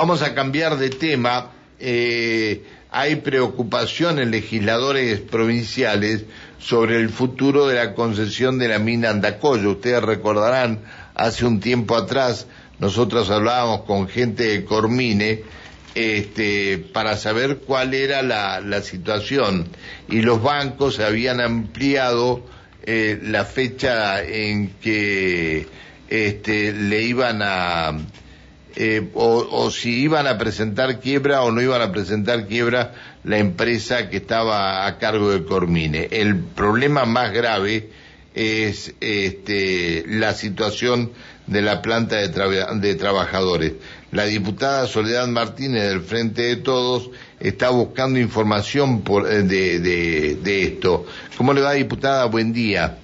[0.00, 1.50] Vamos a cambiar de tema.
[1.78, 6.24] Eh, hay preocupación en legisladores provinciales
[6.58, 9.72] sobre el futuro de la concesión de la mina Andacoyo.
[9.72, 10.80] Ustedes recordarán,
[11.14, 12.46] hace un tiempo atrás
[12.78, 15.42] nosotros hablábamos con gente de Cormine
[15.94, 19.68] este, para saber cuál era la, situación
[20.08, 22.42] y los bancos habían ampliado
[22.84, 25.66] eh, la fecha en que
[26.08, 27.98] este, le iban a
[28.76, 32.94] eh, o, si iban a presentar quiebra o no iban a presentar quiebra
[33.24, 36.08] la empresa que estaba a cargo de Cormine.
[36.10, 37.90] El problema más grave
[38.34, 41.10] es este, la situación
[41.46, 43.72] de la planta de, trabajadores.
[44.12, 47.10] La diputada Soledad Martínez del Frente de Todos
[47.40, 51.06] está buscando información por, eh, de, de, de esto.
[51.36, 52.26] ¿Cómo le va, diputada?
[52.26, 52.99] Buen día.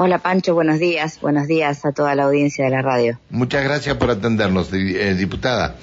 [0.00, 1.18] Hola Pancho, buenos días.
[1.20, 3.18] Buenos días a toda la audiencia de la radio.
[3.30, 5.74] Muchas gracias por atendernos, eh, diputada.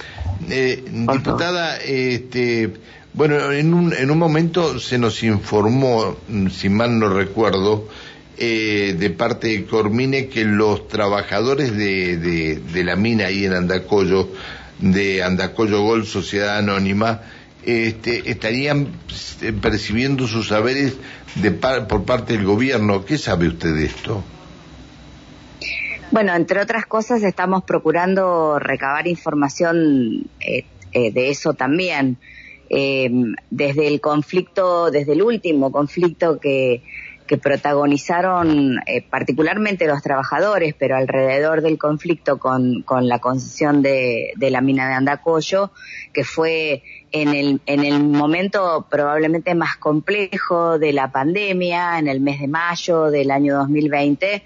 [0.49, 2.75] Eh, diputada, este,
[3.11, 7.89] bueno, en un, en un momento se nos informó, mm, si mal no recuerdo,
[8.37, 13.53] eh, de parte de Cormine que los trabajadores de, de, de la mina ahí en
[13.53, 14.29] Andacoyo,
[14.79, 17.19] de Andacoyo Gol Sociedad Anónima,
[17.65, 18.87] este, estarían
[19.61, 20.97] percibiendo sus saberes
[21.35, 23.03] de por parte del gobierno.
[23.03, 24.23] ¿Qué sabe usted de esto?
[26.11, 32.17] Bueno, entre otras cosas, estamos procurando recabar información eh, eh, de eso también.
[32.69, 33.11] Eh,
[33.51, 36.81] desde el conflicto, desde el último conflicto que,
[37.27, 44.49] que protagonizaron particularmente los trabajadores, pero alrededor del conflicto con, con la concesión de, de
[44.51, 45.71] la mina de Andacoyo,
[46.13, 52.19] que fue en el, en el momento probablemente más complejo de la pandemia, en el
[52.19, 54.43] mes de mayo del año 2020,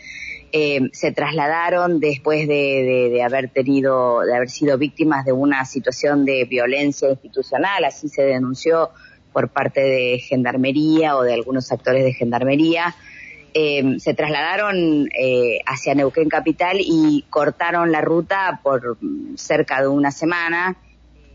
[0.52, 6.26] eh, se trasladaron después de, de, haber tenido, de haber sido víctimas de una situación
[6.26, 8.90] de violencia institucional, así se denunció
[9.40, 12.95] por parte de Gendarmería o de algunos actores de Gendarmería.
[13.54, 18.98] Eh, se trasladaron eh, hacia Neuquén Capital y cortaron la ruta por
[19.36, 20.77] cerca de una semana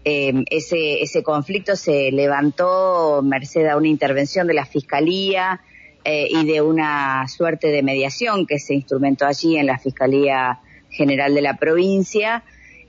[0.07, 5.63] Em, ese, ese conflicto se levantó merced a una intervención de la Fiscalía
[6.05, 10.61] eh, y de una suerte de mediación que se instrumentó allí en la Fiscalía
[10.91, 12.45] General de la provincia.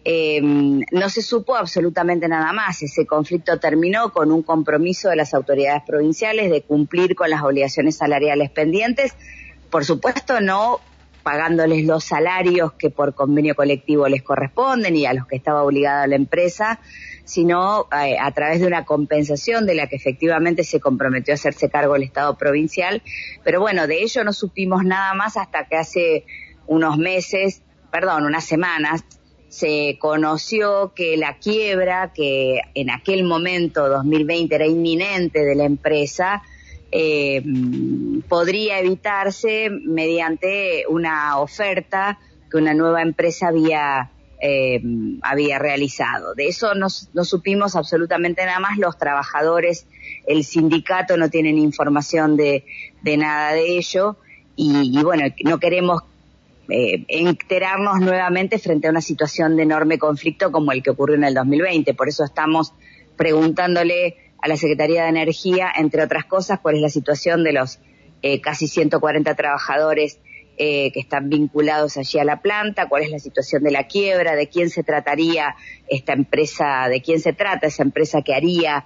[0.08, 2.84] Em, no se supo absolutamente nada más.
[2.84, 7.98] Ese conflicto terminó con un compromiso de las autoridades provinciales de cumplir con las obligaciones
[7.98, 9.16] salariales pendientes.
[9.72, 10.80] Por supuesto, no
[11.24, 16.06] pagándoles los salarios que por convenio colectivo les corresponden y a los que estaba obligada
[16.06, 16.80] la empresa,
[17.24, 21.68] sino eh, a través de una compensación de la que efectivamente se comprometió a hacerse
[21.68, 23.02] cargo el Estado provincial.
[23.44, 26.26] Pero bueno, de ello no supimos nada más hasta que hace
[26.68, 29.04] unos meses, perdón, unas semanas,
[29.50, 36.44] se conoció que la quiebra, que en aquel momento, 2020, era inminente de la empresa,
[36.92, 37.44] eh,
[38.28, 42.20] podría evitarse mediante una oferta
[42.50, 44.12] que una nueva empresa había
[44.42, 44.82] eh,
[45.22, 46.36] había realizado.
[46.36, 48.78] De eso no, supimos absolutamente nada más.
[48.78, 49.88] Los trabajadores,
[50.28, 52.64] el sindicato no tienen información de,
[53.04, 54.18] nada de ello
[54.56, 56.04] y, bueno, no queremos
[56.70, 61.24] eh, enterarnos nuevamente frente a una situación de enorme conflicto como el que ocurrió en
[61.24, 61.94] el 2020.
[61.94, 62.74] Por eso estamos
[63.18, 67.80] preguntándole a la Secretaría de Energía, entre otras cosas, cuál es la situación de los
[68.22, 70.20] eh, casi 140 trabajadores
[70.58, 74.36] eh, que están vinculados allí a la planta, cuál es la situación de la quiebra,
[74.36, 75.54] de quién se trataría
[75.90, 78.86] esta empresa, de quién se trata esa empresa que haría,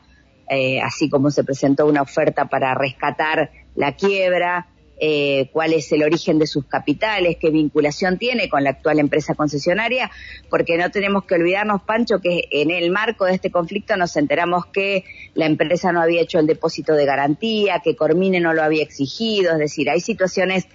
[0.49, 4.67] eh, así como se presentó una oferta para rescatar la quiebra,
[5.01, 9.33] eh, cuál es el origen de sus capitales, qué vinculación tiene con la actual empresa
[9.33, 10.11] concesionaria,
[10.49, 14.65] porque no tenemos que olvidarnos, Pancho, que en el marco de este conflicto nos enteramos
[14.65, 15.05] que
[15.35, 19.53] la empresa no había hecho el depósito de garantía, que Cormine no lo había exigido,
[19.53, 20.67] es decir, hay situaciones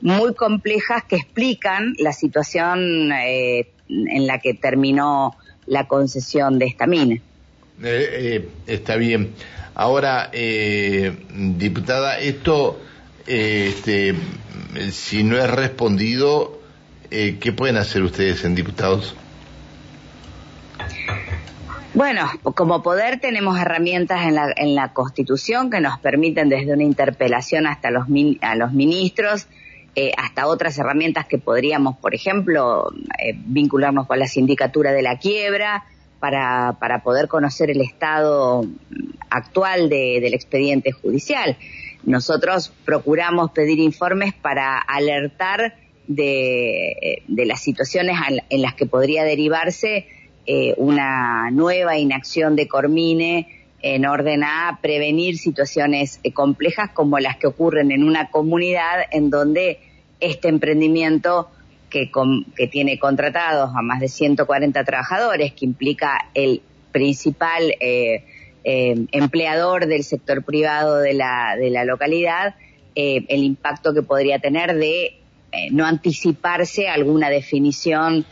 [0.00, 6.86] muy complejas que explican la situación eh, en la que terminó la concesión de esta
[6.86, 7.20] mina.
[7.82, 9.30] Eh, está bien.
[9.74, 12.78] Ahora, diputada, esto
[13.26, 14.14] este,
[14.90, 16.60] si no es respondido,
[17.10, 19.14] eh, ¿qué pueden hacer ustedes en diputados?
[21.94, 26.84] Bueno, como poder tenemos herramientas en la, en la Constitución que nos permiten desde una
[26.84, 28.06] interpelación hasta los,
[28.40, 29.46] a los ministros,
[29.94, 35.18] eh, hasta otras herramientas que podríamos, por ejemplo, eh, vincularnos con la sindicatura de la
[35.18, 35.84] quiebra
[36.18, 38.64] para, para poder conocer el estado
[39.28, 41.58] actual del expediente judicial.
[42.04, 45.76] Nosotros procuramos pedir informes para alertar
[46.06, 48.16] de, las situaciones
[48.48, 50.06] en las que podría derivarse
[50.46, 53.46] eh, una nueva inacción de Cormine
[53.80, 59.30] en orden a prevenir situaciones eh, complejas como las que ocurren en una comunidad en
[59.30, 59.78] donde
[60.18, 61.48] este emprendimiento
[61.90, 62.10] que,
[62.56, 68.24] que tiene contratados a más de 140 trabajadores, que implica el principal eh,
[68.64, 72.54] eh, empleador del sector privado de la, de la localidad,
[72.94, 75.18] eh, el impacto que podría tener de
[75.70, 78.24] no anticiparse alguna definición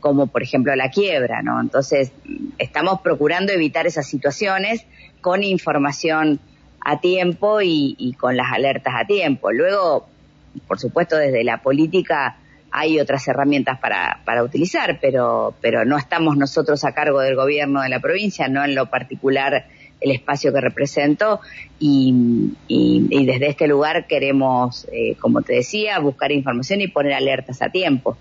[0.00, 1.60] como por ejemplo la quiebra, ¿no?
[1.60, 2.10] Entonces
[2.58, 4.84] estamos procurando evitar esas situaciones
[5.20, 6.40] con información
[6.84, 9.52] a tiempo y, y con las alertas a tiempo.
[9.52, 10.08] Luego,
[10.66, 12.39] por supuesto, desde la política
[12.70, 17.82] hay otras herramientas para, para utilizar, pero, pero no estamos nosotros a cargo del gobierno
[17.82, 19.66] de la provincia, no en lo particular
[20.00, 21.40] el espacio que represento
[21.78, 27.60] y, y, desde este lugar queremos, eh, como te decía, buscar información y poner alertas
[27.60, 28.16] a tiempo.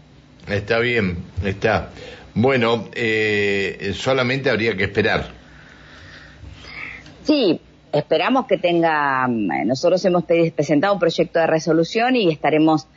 [0.48, 1.90] Está bien, está.
[2.34, 5.28] Bueno, eh, solamente habría que esperar.
[7.24, 7.62] Sí,
[7.94, 12.88] esperamos que tenga, nosotros hemos presentado un proyecto de resolución y estaremos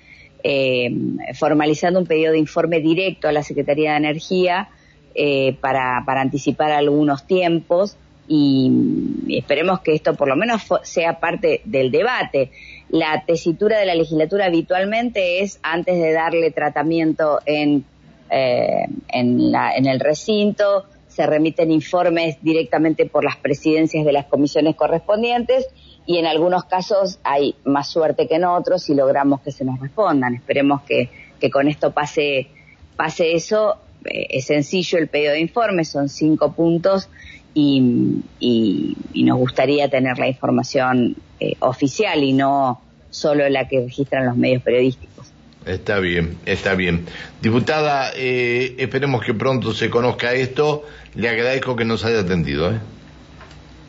[0.44, 0.90] eh,
[1.34, 4.68] formalizando un pedido de informe directo a la Secretaría de Energía
[5.14, 7.96] eh, para, anticipar algunos tiempos
[8.28, 8.70] y,
[9.28, 12.50] esperemos que esto por lo menos sea parte del debate.
[12.88, 17.84] La tesitura de la legislatura habitualmente es antes de darle tratamiento en,
[18.30, 25.68] eh, en el recinto, se remiten informes directamente por las presidencias de las comisiones correspondientes
[26.06, 29.80] y en algunos casos hay más suerte que en otros y logramos que se nos
[29.80, 30.34] respondan.
[30.34, 31.08] Esperemos que,
[31.40, 32.48] que con esto pase,
[32.96, 33.76] pase eso.
[34.04, 37.08] Eh, es sencillo el pedido de informe, son cinco puntos
[37.54, 44.26] y, y, nos gustaría tener la información eh, oficial y no solo la que registran
[44.26, 45.12] los medios periodísticos.
[45.66, 47.06] Está bien, está bien.
[47.40, 50.84] Diputada, eh, esperemos que pronto se conozca esto.
[51.14, 52.72] Le agradezco que nos haya atendido.
[52.72, 52.80] ¿eh?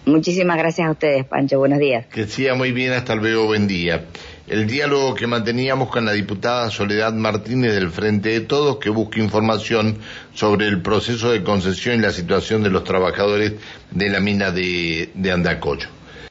[0.05, 1.59] Muchísimas gracias a ustedes, Pancho.
[1.59, 2.05] Buenos días.
[2.07, 4.05] Que siga muy bien, hasta luego, buen día.
[4.47, 9.21] El diálogo que manteníamos con la diputada Soledad Martínez del Frente de Todos, que busca
[9.21, 9.99] información
[10.33, 13.53] sobre el proceso de concesión y la situación de los trabajadores
[13.91, 15.31] de la mina de, de.